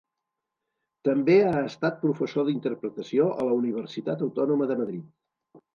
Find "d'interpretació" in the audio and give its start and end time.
2.49-3.29